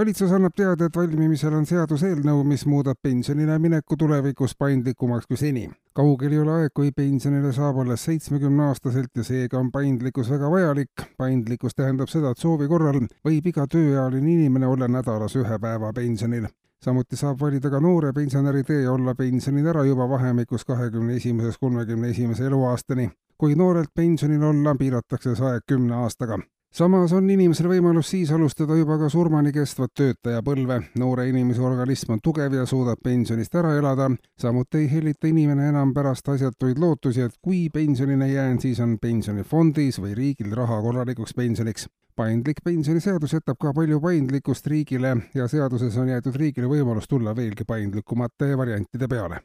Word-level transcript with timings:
valitsus 0.00 0.30
annab 0.32 0.54
teada, 0.56 0.86
et 0.86 0.96
valmimisel 0.96 1.52
on 1.52 1.66
seaduseelnõu, 1.68 2.40
mis 2.48 2.62
muudab 2.64 2.96
pensionile 3.04 3.58
mineku 3.60 3.98
tulevikus 4.00 4.54
paindlikumaks 4.56 5.26
kui 5.28 5.36
seni. 5.36 5.64
kaugel 5.94 6.32
ei 6.32 6.38
ole 6.40 6.52
aeg, 6.54 6.72
kui 6.74 6.92
pensionile 6.96 7.50
saab 7.52 7.82
alles 7.82 8.06
seitsmekümneaastaselt 8.08 9.20
ja 9.20 9.24
seega 9.24 9.58
on 9.58 9.68
paindlikkus 9.70 10.30
väga 10.30 10.50
vajalik. 10.50 11.02
paindlikkus 11.18 11.76
tähendab 11.76 12.08
seda, 12.08 12.30
et 12.30 12.38
soovi 12.38 12.68
korral 12.68 13.00
võib 13.28 13.46
iga 13.52 13.66
tööealine 13.66 14.32
inimene 14.32 14.66
olla 14.66 14.88
nädalas 14.88 15.36
ühe 15.36 15.58
päeva 15.60 15.92
pensionil 15.92 16.46
samuti 16.84 17.16
saab 17.16 17.36
valida 17.40 17.70
ka 17.70 17.80
noore 17.80 18.12
pensionäri 18.12 18.62
tee 18.64 18.88
olla 18.88 19.14
pensionil 19.14 19.66
ära 19.74 19.82
juba 19.84 20.08
vahemikus 20.08 20.64
kahekümne 20.64 21.16
esimesest 21.16 21.60
kolmekümne 21.60 22.08
esimese 22.08 22.46
eluaastani. 22.46 23.10
kui 23.38 23.54
noorelt 23.54 23.92
pensionil 23.94 24.42
olla, 24.42 24.74
piiratakse 24.74 25.34
see 25.34 25.46
aeg 25.50 25.68
kümne 25.68 25.94
aastaga 25.94 26.40
samas 26.72 27.12
on 27.12 27.28
inimesel 27.30 27.66
võimalus 27.70 28.12
siis 28.12 28.30
alustada 28.32 28.76
juba 28.78 28.96
ka 28.98 29.08
surmani 29.10 29.52
kestvat 29.52 29.92
töötajapõlve. 29.98 30.80
noore 30.98 31.28
inimese 31.28 31.62
organism 31.62 32.12
on 32.14 32.20
tugev 32.22 32.54
ja 32.54 32.66
suudab 32.66 32.98
pensionist 33.02 33.54
ära 33.54 33.74
elada. 33.78 34.10
samuti 34.38 34.78
ei 34.78 34.90
hellita 34.90 35.26
inimene 35.26 35.68
enam 35.68 35.94
pärast 35.94 36.28
asjatuid 36.28 36.78
lootusi, 36.78 37.20
et 37.20 37.34
kui 37.42 37.68
pensionile 37.70 38.28
jään, 38.28 38.60
siis 38.60 38.80
on 38.80 38.98
pensionifondis 38.98 40.00
või 40.00 40.14
riigil 40.14 40.54
raha 40.54 40.80
korralikuks 40.82 41.34
pensioniks. 41.34 41.88
paindlik 42.16 42.62
pensioniseadus 42.64 43.32
jätab 43.32 43.56
ka 43.58 43.72
palju 43.72 44.00
paindlikkust 44.00 44.66
riigile 44.66 45.16
ja 45.34 45.48
seaduses 45.48 45.96
on 45.96 46.08
jäetud 46.08 46.36
riigile 46.36 46.66
võimalus 46.66 47.08
tulla 47.08 47.36
veelgi 47.36 47.64
paindlikumate 47.64 48.56
variantide 48.56 49.08
peale 49.08 49.40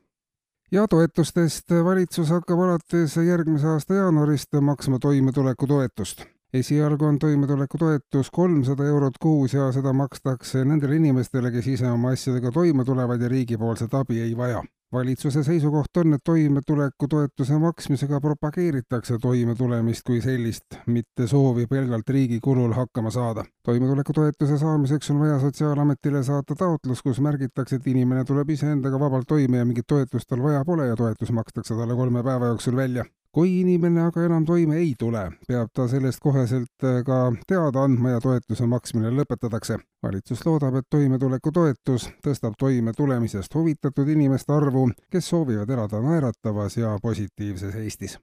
ja 0.71 0.87
toetustest 0.87 1.71
valitsus 1.83 2.29
hakkab 2.29 2.59
alates 2.59 3.17
järgmise 3.17 3.67
aasta 3.67 3.93
jaanuarist 3.93 4.53
maksma 4.61 4.99
toimetulekutoetust 4.99 6.34
esialgu 6.55 7.05
on 7.05 7.19
toimetulekutoetus 7.19 8.31
kolmsada 8.31 8.85
eurot 8.87 9.17
kuus 9.21 9.53
ja 9.53 9.71
seda 9.75 9.93
makstakse 9.93 10.63
nendele 10.65 10.95
inimestele, 10.95 11.51
kes 11.51 11.67
ise 11.67 11.89
oma 11.91 12.13
asjadega 12.15 12.51
toime 12.55 12.85
tulevad 12.85 13.21
ja 13.21 13.29
riigipoolset 13.29 13.93
abi 13.93 14.21
ei 14.21 14.37
vaja. 14.37 14.63
valitsuse 14.93 15.41
seisukoht 15.43 15.97
on, 15.97 16.13
et 16.13 16.21
toimetulekutoetuse 16.23 17.57
maksmisega 17.59 18.19
propageeritakse 18.21 19.17
toimetulemist 19.21 20.05
kui 20.07 20.21
sellist, 20.21 20.77
mitte 20.87 21.27
soovi 21.27 21.65
pelgalt 21.67 22.09
riigi 22.09 22.39
kulul 22.43 22.71
hakkama 22.73 23.11
saada. 23.11 23.45
toimetulekutoetuse 23.63 24.57
saamiseks 24.57 25.11
on 25.11 25.19
vaja 25.19 25.39
Sotsiaalametile 25.39 26.23
saata 26.23 26.55
taotlus, 26.55 27.01
kus 27.01 27.19
märgitakse, 27.19 27.75
et 27.75 27.87
inimene 27.87 28.23
tuleb 28.23 28.49
iseendaga 28.49 28.99
vabalt 28.99 29.27
toime 29.27 29.57
ja 29.57 29.65
mingit 29.65 29.87
toetust 29.87 30.29
tal 30.29 30.43
vaja 30.43 30.63
pole 30.65 30.87
ja 30.87 30.95
toetus 30.95 31.31
makstakse 31.31 31.75
talle 31.75 31.95
kolme 31.95 32.23
päeva 32.23 32.53
jooksul 32.53 32.75
välja 32.75 33.05
kui 33.35 33.49
inimene 33.59 33.99
aga 34.07 34.23
enam 34.29 34.45
toime 34.47 34.77
ei 34.79 34.93
tule, 34.99 35.25
peab 35.47 35.71
ta 35.75 35.89
sellest 35.91 36.21
koheselt 36.23 36.85
äh, 36.87 37.01
ka 37.03 37.17
teada 37.47 37.83
andma 37.83 38.13
ja 38.13 38.21
toetuse 38.23 38.67
maksmine 38.71 39.11
lõpetatakse. 39.11 39.79
valitsus 40.03 40.45
loodab, 40.45 40.75
et 40.79 40.87
toimetulekutoetus 40.89 42.05
tõstab 42.23 42.53
toimetulemisest 42.59 43.55
huvitatud 43.55 44.07
inimeste 44.07 44.53
arvu, 44.53 44.85
kes 45.11 45.27
soovivad 45.29 45.69
elada 45.69 45.99
naeratavas 46.01 46.77
ja 46.77 46.93
positiivses 47.01 47.75
Eestis 47.75 48.19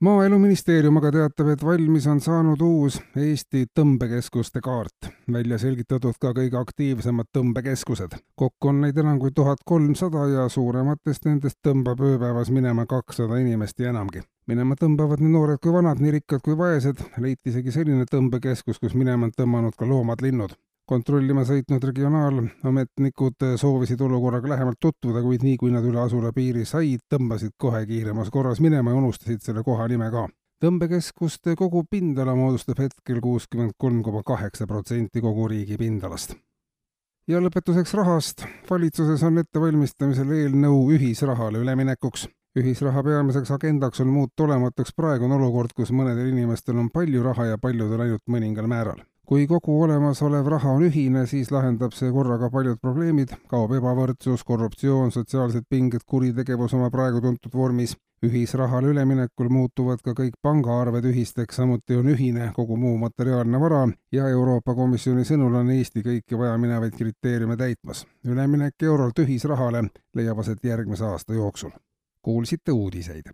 maaeluministeerium 0.00 0.96
aga 1.00 1.10
teatab, 1.12 1.48
et 1.52 1.62
valmis 1.64 2.06
on 2.06 2.20
saanud 2.22 2.60
uus 2.62 3.00
Eesti 3.16 3.64
tõmbekeskuste 3.74 4.62
kaart. 4.62 5.10
välja 5.32 5.58
selgitatud 5.58 6.18
ka 6.20 6.32
kõige 6.32 6.58
aktiivsemad 6.60 7.30
tõmbekeskused. 7.36 8.18
kokku 8.34 8.68
on 8.68 8.80
neid 8.80 8.98
enam 8.98 9.18
kui 9.18 9.30
tuhat 9.34 9.58
kolmsada 9.64 10.26
ja 10.28 10.48
suurematest 10.48 11.24
nendest 11.24 11.58
tõmbab 11.66 12.00
ööpäevas 12.00 12.50
minema 12.50 12.86
kakssada 12.86 13.36
inimest 13.36 13.80
ja 13.80 13.90
enamgi. 13.90 14.22
Minema 14.48 14.76
tõmbavad 14.80 15.20
nii 15.20 15.34
noored 15.34 15.60
kui 15.62 15.72
vanad, 15.72 16.00
nii 16.00 16.14
rikkad 16.18 16.40
kui 16.44 16.56
vaesed. 16.56 17.04
leiti 17.18 17.52
isegi 17.52 17.74
selline 17.74 18.08
tõmbekeskus, 18.08 18.80
kus 18.80 18.96
minema 18.96 19.28
on 19.28 19.36
tõmmanud 19.36 19.76
ka 19.76 19.86
loomad-linnud 19.86 20.56
kontrollima 20.88 21.44
sõitnud 21.44 21.84
regionaalametnikud 21.84 23.44
soovisid 23.60 24.00
olukorraga 24.00 24.54
lähemalt 24.54 24.80
tutvuda, 24.80 25.20
kuid 25.20 25.44
nii 25.44 25.58
kui 25.60 25.72
nad 25.74 25.84
üle 25.84 26.00
asula 26.00 26.32
piiri 26.32 26.64
said, 26.68 27.04
tõmbasid 27.12 27.58
kohe 27.60 27.82
kiiremas 27.90 28.30
korras 28.32 28.62
minema 28.64 28.94
ja 28.94 29.00
unustasid 29.02 29.44
selle 29.44 29.64
koha 29.66 29.88
nime 29.92 30.08
ka. 30.14 30.26
tõmbekeskuste 30.64 31.54
kogu 31.60 31.84
pindala 31.90 32.34
moodustab 32.34 32.80
hetkel 32.82 33.20
kuuskümmend 33.22 33.76
kolm 33.76 34.00
koma 34.02 34.24
kaheksa 34.26 34.66
protsenti 34.66 35.20
kogu 35.20 35.48
riigi 35.52 35.76
pindalast. 35.76 36.34
ja 37.28 37.44
lõpetuseks 37.44 37.94
rahast. 38.00 38.46
valitsuses 38.70 39.22
on 39.22 39.44
ettevalmistamisel 39.44 40.32
eelnõu 40.40 40.88
ühisrahale 40.96 41.60
üleminekuks 41.66 42.28
ühisraha 42.58 43.02
peamiseks 43.06 43.52
agendaks 43.54 44.00
on 44.04 44.10
muuta 44.14 44.46
olematuks 44.48 44.96
praegune 44.96 45.38
olukord, 45.38 45.76
kus 45.76 45.92
mõnedel 45.92 46.32
inimestel 46.32 46.78
on 46.78 46.90
palju 46.90 47.22
raha 47.22 47.52
ja 47.52 47.62
paljudel 47.62 48.06
ainult 48.06 48.26
mõningal 48.26 48.68
määral 48.70 49.06
kui 49.28 49.44
kogu 49.46 49.74
olemasolev 49.84 50.46
raha 50.48 50.70
on 50.78 50.86
ühine, 50.86 51.26
siis 51.28 51.50
lahendab 51.52 51.92
see 51.92 52.08
korraga 52.12 52.48
paljud 52.52 52.78
probleemid, 52.80 53.34
kaob 53.52 53.74
ebavõrdsus, 53.76 54.44
korruptsioon, 54.48 55.12
sotsiaalsed 55.12 55.66
pinged, 55.68 56.06
kuritegevus 56.08 56.72
oma 56.78 56.88
praegu 56.94 57.20
tuntud 57.24 57.54
vormis. 57.62 57.96
ühisrahale 58.24 58.88
üleminekul 58.90 59.46
muutuvad 59.54 60.00
ka 60.02 60.10
kõik 60.20 60.32
pangaarved 60.42 61.04
ühisteks, 61.06 61.60
samuti 61.60 61.94
on 61.94 62.08
ühine 62.10 62.48
kogu 62.56 62.76
muu 62.76 62.96
materiaalne 62.98 63.60
vara 63.62 63.84
ja 64.12 64.26
Euroopa 64.28 64.74
Komisjoni 64.74 65.22
sõnul 65.24 65.54
on 65.60 65.70
Eesti 65.70 66.02
kõiki 66.02 66.38
vajaminevaid 66.38 66.96
kriteeriume 66.98 67.56
täitmas. 67.56 68.06
üleminek 68.26 68.82
eurolt 68.82 69.18
ühisrahale 69.18 69.84
leiab 70.14 70.38
aset 70.38 70.64
järgmise 70.64 71.04
aasta 71.04 71.34
jooksul. 71.34 71.70
Kuulsite 72.28 72.72
uudiseid 72.72 73.26